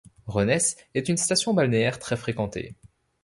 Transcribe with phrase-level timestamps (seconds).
[0.25, 2.73] Renesse est une station balnéaire très fréquentée.